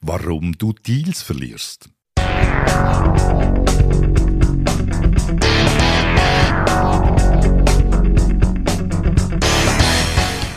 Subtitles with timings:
[0.00, 1.88] warum du Deals verlierst.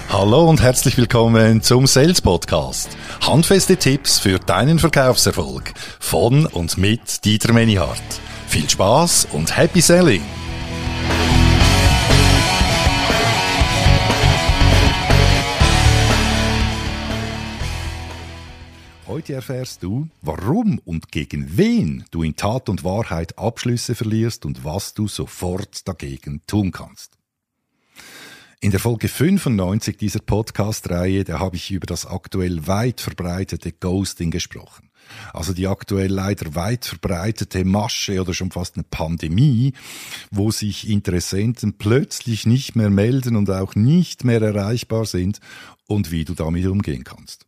[0.10, 2.98] Hallo und herzlich willkommen zum Sales Podcast.
[3.22, 8.02] Handfeste Tipps für deinen Verkaufserfolg von und mit Dieter Menihardt.
[8.48, 10.24] Viel Spaß und Happy Selling!
[19.18, 24.64] Heute erfährst du, warum und gegen wen du in Tat und Wahrheit Abschlüsse verlierst und
[24.64, 27.18] was du sofort dagegen tun kannst.
[28.60, 34.30] In der Folge 95 dieser Podcast-Reihe, da habe ich über das aktuell weit verbreitete Ghosting
[34.30, 34.92] gesprochen.
[35.34, 39.74] Also die aktuell leider weit verbreitete Masche oder schon fast eine Pandemie,
[40.30, 45.40] wo sich Interessenten plötzlich nicht mehr melden und auch nicht mehr erreichbar sind
[45.88, 47.48] und wie du damit umgehen kannst.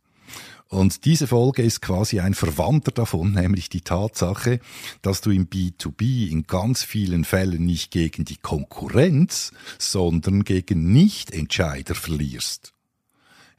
[0.70, 4.60] Und diese Folge ist quasi ein Verwandter davon, nämlich die Tatsache,
[5.02, 11.96] dass du im B2B in ganz vielen Fällen nicht gegen die Konkurrenz, sondern gegen Nichtentscheider
[11.96, 12.72] verlierst.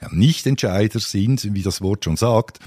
[0.02, 2.60] Ja, Nichtentscheider sind, wie das Wort schon sagt,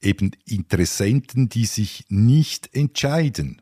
[0.00, 3.60] eben Interessenten, die sich nicht entscheiden.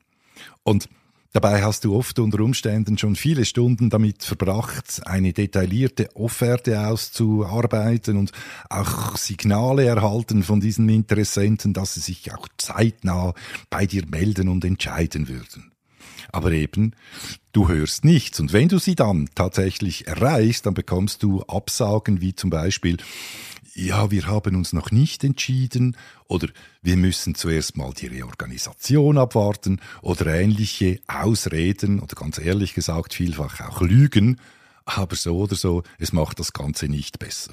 [0.62, 0.89] Und
[1.33, 8.17] Dabei hast du oft unter Umständen schon viele Stunden damit verbracht, eine detaillierte Offerte auszuarbeiten
[8.17, 8.33] und
[8.70, 13.35] auch Signale erhalten von diesen Interessenten, dass sie sich auch zeitnah
[13.69, 15.70] bei dir melden und entscheiden würden.
[16.33, 16.95] Aber eben,
[17.53, 18.41] du hörst nichts.
[18.41, 22.97] Und wenn du sie dann tatsächlich erreichst, dann bekommst du Absagen wie zum Beispiel,
[23.79, 26.48] ja, wir haben uns noch nicht entschieden oder
[26.83, 33.61] wir müssen zuerst mal die Reorganisation abwarten oder ähnliche Ausreden oder ganz ehrlich gesagt vielfach
[33.61, 34.41] auch Lügen,
[34.85, 37.53] aber so oder so, es macht das Ganze nicht besser.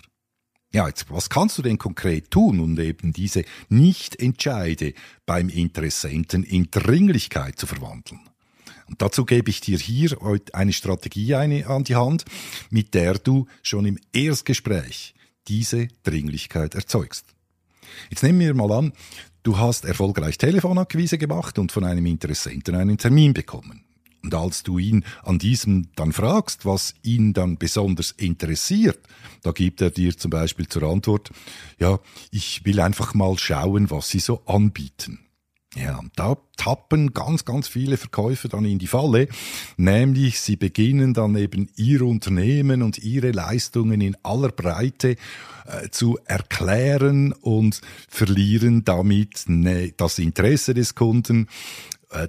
[0.73, 4.93] Ja, jetzt, was kannst du denn konkret tun, um eben diese Nichtentscheide
[5.25, 8.21] beim Interessenten in Dringlichkeit zu verwandeln?
[8.87, 10.17] Und dazu gebe ich dir hier
[10.53, 12.25] eine Strategie eine an die Hand,
[12.69, 15.15] mit der du schon im Erstgespräch
[15.47, 17.25] diese Dringlichkeit erzeugst.
[18.09, 18.93] Jetzt nehmen wir mal an,
[19.43, 23.85] du hast erfolgreich Telefonakquise gemacht und von einem Interessenten einen Termin bekommen.
[24.23, 28.99] Und als du ihn an diesem dann fragst, was ihn dann besonders interessiert,
[29.43, 31.29] da gibt er dir zum Beispiel zur Antwort,
[31.77, 31.99] ja,
[32.31, 35.24] ich will einfach mal schauen, was sie so anbieten.
[35.75, 39.27] Ja, da tappen ganz, ganz viele Verkäufer dann in die Falle,
[39.75, 45.17] nämlich sie beginnen dann eben ihr Unternehmen und ihre Leistungen in aller Breite
[45.65, 51.47] äh, zu erklären und verlieren damit ne, das Interesse des Kunden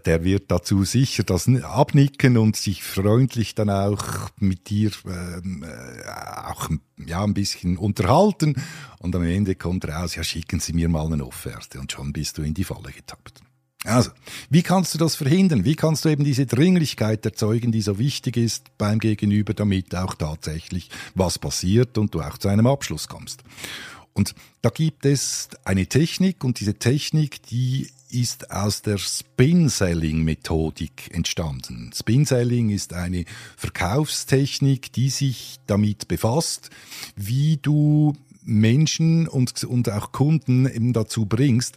[0.05, 6.09] der wird dazu sicher das abnicken und sich freundlich dann auch mit dir ähm, äh,
[6.49, 6.71] auch
[7.05, 8.57] ja ein bisschen unterhalten
[8.99, 12.39] und am Ende kommt raus, ja schicken Sie mir mal eine Offerte und schon bist
[12.39, 13.41] du in die Falle getappt.
[13.85, 14.11] Also,
[14.51, 15.65] wie kannst du das verhindern?
[15.65, 20.15] Wie kannst du eben diese Dringlichkeit erzeugen, die so wichtig ist beim Gegenüber, damit auch
[20.15, 23.45] tatsächlich was passiert und du auch zu einem Abschluss kommst?
[24.13, 31.93] Und da gibt es eine Technik und diese Technik, die ist aus der Spin-Selling-Methodik entstanden.
[31.95, 33.25] Spin-Selling ist eine
[33.57, 36.71] Verkaufstechnik, die sich damit befasst,
[37.17, 41.77] wie du Menschen und, und auch Kunden eben dazu bringst,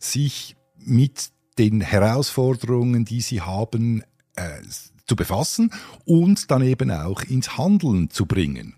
[0.00, 4.02] sich mit den Herausforderungen, die sie haben,
[4.34, 4.62] äh,
[5.06, 5.70] zu befassen
[6.04, 8.74] und dann eben auch ins Handeln zu bringen.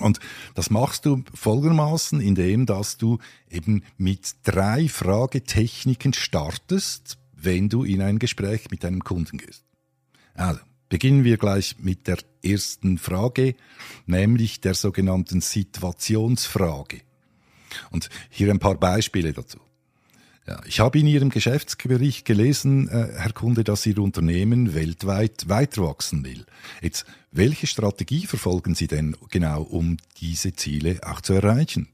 [0.00, 0.18] Und
[0.54, 3.18] das machst du folgendermaßen, indem dass du
[3.50, 9.64] eben mit drei Fragetechniken startest, wenn du in ein Gespräch mit deinem Kunden gehst.
[10.34, 13.54] Also, beginnen wir gleich mit der ersten Frage,
[14.06, 17.02] nämlich der sogenannten Situationsfrage.
[17.90, 19.58] Und hier ein paar Beispiele dazu.
[20.66, 26.24] Ich habe in Ihrem Geschäftsbericht gelesen, äh, Herr Kunde, dass Ihr Unternehmen weltweit weiter wachsen
[26.24, 26.44] will.
[26.80, 31.88] Jetzt, welche Strategie verfolgen Sie denn genau, um diese Ziele auch zu erreichen?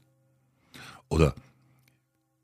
[1.09, 1.35] Oder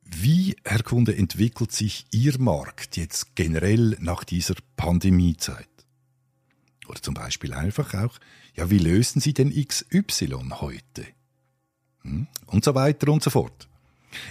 [0.03, 5.67] wie, Herr Kunde, entwickelt sich Ihr Markt jetzt generell nach dieser Pandemiezeit?
[6.87, 8.19] Oder zum Beispiel einfach auch,
[8.55, 11.05] ja, wie lösen Sie denn XY heute?
[12.01, 12.27] Hm?
[12.45, 13.67] Und so weiter und so fort.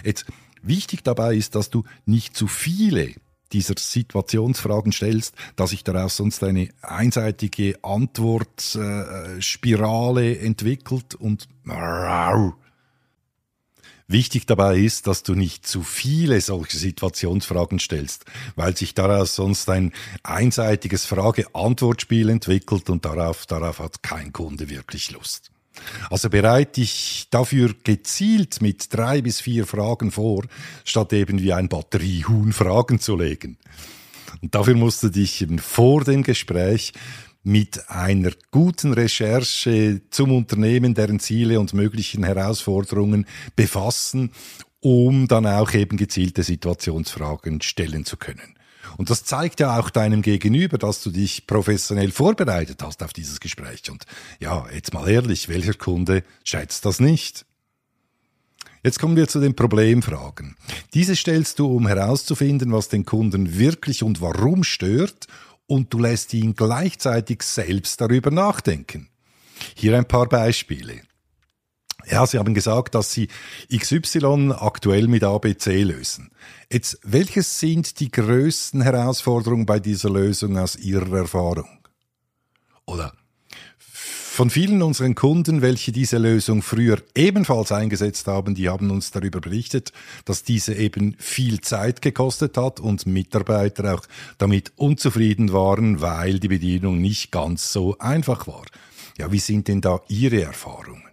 [0.03, 0.25] Jetzt,
[0.63, 3.13] Wichtig dabei ist, dass du nicht zu viele
[3.51, 11.47] dieser Situationsfragen stellst, dass sich daraus sonst eine einseitige Antwortspirale äh, entwickelt und
[14.07, 18.25] Wichtig dabei ist, dass du nicht zu viele solche Situationsfragen stellst,
[18.55, 19.93] weil sich daraus sonst ein
[20.23, 25.52] einseitiges Frage-Antwort-Spiel entwickelt und darauf, darauf hat kein Kunde wirklich Lust.
[26.09, 30.43] Also bereite dich dafür gezielt mit drei bis vier Fragen vor,
[30.83, 33.57] statt eben wie ein Batteriehuhn Fragen zu legen.
[34.41, 36.93] Und dafür musst du dich eben vor dem Gespräch
[37.43, 43.25] mit einer guten Recherche zum Unternehmen, deren Ziele und möglichen Herausforderungen
[43.55, 44.31] befassen,
[44.79, 48.55] um dann auch eben gezielte Situationsfragen stellen zu können.
[48.97, 53.39] Und das zeigt ja auch deinem Gegenüber, dass du dich professionell vorbereitet hast auf dieses
[53.39, 53.89] Gespräch.
[53.89, 54.05] Und
[54.39, 57.45] ja, jetzt mal ehrlich, welcher Kunde schätzt das nicht?
[58.83, 60.57] Jetzt kommen wir zu den Problemfragen.
[60.93, 65.27] Diese stellst du, um herauszufinden, was den Kunden wirklich und warum stört
[65.67, 69.07] und du lässt ihn gleichzeitig selbst darüber nachdenken.
[69.75, 71.01] Hier ein paar Beispiele.
[72.09, 73.29] Ja, Sie haben gesagt, dass Sie
[73.73, 76.31] XY aktuell mit ABC lösen.
[76.71, 81.79] Jetzt, welches sind die größten Herausforderungen bei dieser Lösung aus Ihrer Erfahrung?
[82.85, 83.13] Oder
[84.33, 89.39] von vielen unseren Kunden, welche diese Lösung früher ebenfalls eingesetzt haben, die haben uns darüber
[89.39, 89.91] berichtet,
[90.25, 94.01] dass diese eben viel Zeit gekostet hat und Mitarbeiter auch
[94.39, 98.65] damit unzufrieden waren, weil die Bedienung nicht ganz so einfach war.
[99.19, 101.12] Ja, wie sind denn da Ihre Erfahrungen?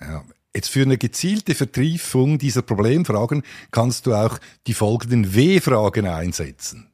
[0.00, 0.24] Ja,
[0.54, 6.90] Jetzt für eine gezielte Vertiefung dieser Problemfragen kannst du auch die folgenden W-Fragen einsetzen.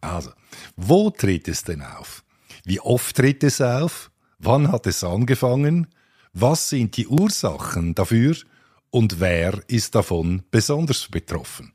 [0.00, 0.30] Also,
[0.74, 2.24] wo tritt es denn auf?
[2.64, 4.10] Wie oft tritt es auf?
[4.38, 5.86] Wann hat es angefangen?
[6.32, 8.36] Was sind die Ursachen dafür?
[8.90, 11.72] Und wer ist davon besonders betroffen?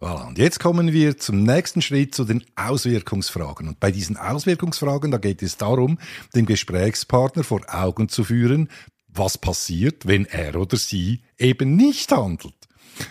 [0.00, 0.28] Voilà.
[0.28, 3.68] Und jetzt kommen wir zum nächsten Schritt zu den Auswirkungsfragen.
[3.68, 5.98] Und bei diesen Auswirkungsfragen, da geht es darum,
[6.34, 8.68] dem Gesprächspartner vor Augen zu führen,
[9.14, 12.54] was passiert, wenn er oder sie eben nicht handelt.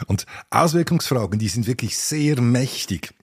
[0.07, 3.13] Und Auswirkungsfragen, die sind wirklich sehr mächtig.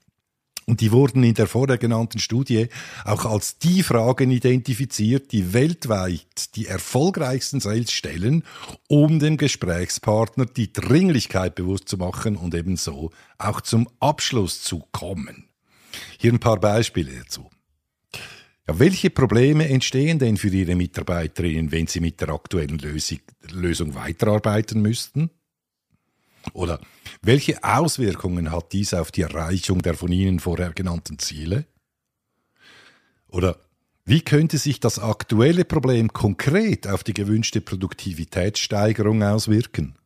[0.69, 2.67] Und die wurden in der vorher genannten Studie
[3.05, 8.43] auch als die Fragen identifiziert, die weltweit die erfolgreichsten Sales stellen,
[8.89, 15.47] um dem Gesprächspartner die Dringlichkeit bewusst zu machen und ebenso auch zum Abschluss zu kommen.
[16.19, 17.49] Hier ein paar Beispiele dazu.
[18.67, 23.19] Ja, welche Probleme entstehen denn für Ihre Mitarbeiterinnen, wenn Sie mit der aktuellen Lösung,
[23.51, 25.29] Lösung weiterarbeiten müssten?
[26.53, 26.79] Oder
[27.21, 31.65] welche Auswirkungen hat dies auf die Erreichung der von Ihnen vorher genannten Ziele?
[33.29, 33.57] Oder
[34.05, 39.97] wie könnte sich das aktuelle Problem konkret auf die gewünschte Produktivitätssteigerung auswirken?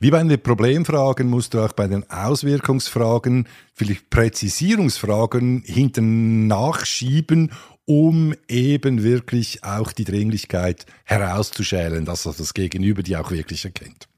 [0.00, 7.52] Wie bei den Problemfragen musst du auch bei den Auswirkungsfragen, vielleicht Präzisierungsfragen hinten nachschieben,
[7.84, 14.08] um eben wirklich auch die Dringlichkeit herauszuschälen, dass das Gegenüber die auch wirklich erkennt.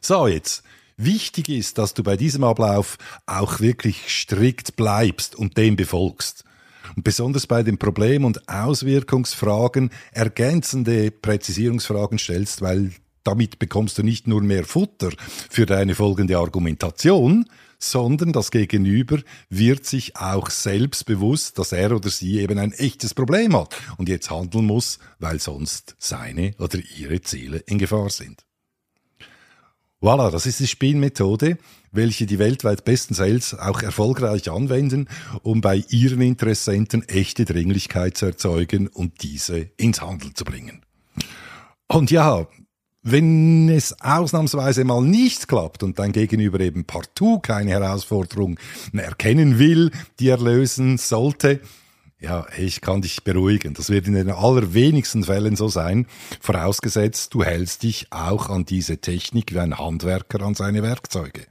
[0.00, 0.62] So, jetzt.
[0.96, 6.44] Wichtig ist, dass du bei diesem Ablauf auch wirklich strikt bleibst und dem befolgst.
[6.94, 12.92] Und besonders bei den Problem- und Auswirkungsfragen ergänzende Präzisierungsfragen stellst, weil
[13.24, 15.10] damit bekommst du nicht nur mehr Futter
[15.50, 17.46] für deine folgende Argumentation,
[17.78, 19.18] sondern das Gegenüber
[19.48, 24.08] wird sich auch selbst bewusst, dass er oder sie eben ein echtes Problem hat und
[24.08, 28.44] jetzt handeln muss, weil sonst seine oder ihre Ziele in Gefahr sind.
[30.02, 31.58] Voilà, das ist die Spielmethode,
[31.92, 35.08] welche die weltweit besten Sales auch erfolgreich anwenden,
[35.42, 40.82] um bei ihren Interessenten echte Dringlichkeit zu erzeugen und diese ins Handeln zu bringen.
[41.86, 42.46] Und ja,
[43.02, 48.58] wenn es ausnahmsweise mal nicht klappt und dein Gegenüber eben partout keine Herausforderung
[48.92, 51.60] erkennen will, die er lösen sollte,
[52.20, 53.72] ja, ich kann dich beruhigen.
[53.72, 56.06] Das wird in den allerwenigsten Fällen so sein,
[56.40, 61.46] vorausgesetzt, du hältst dich auch an diese Technik wie ein Handwerker an seine Werkzeuge.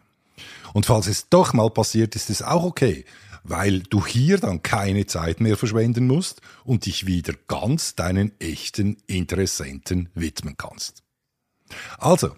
[0.74, 3.06] Und falls es doch mal passiert, ist es auch okay,
[3.44, 8.98] weil du hier dann keine Zeit mehr verschwenden musst und dich wieder ganz deinen echten
[9.08, 11.02] Interessenten widmen kannst.
[11.98, 12.32] Also,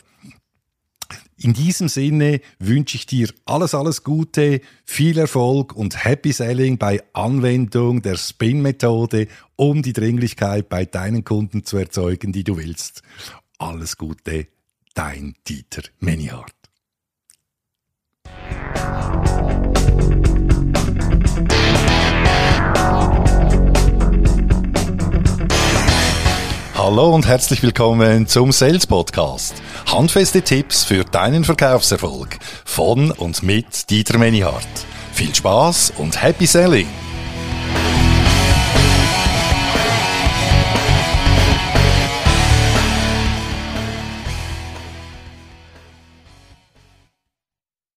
[1.38, 7.02] in diesem Sinne wünsche ich dir alles, alles Gute, viel Erfolg und Happy Selling bei
[7.14, 13.02] Anwendung der Spin-Methode, um die Dringlichkeit bei deinen Kunden zu erzeugen, die du willst.
[13.58, 14.48] Alles Gute,
[14.94, 16.61] dein Dieter Menihardt.
[26.84, 29.62] Hallo und herzlich willkommen zum Sales Podcast.
[29.86, 34.66] Handfeste Tipps für deinen Verkaufserfolg von und mit Dieter Menihardt.
[35.14, 36.88] Viel Spaß und Happy Selling!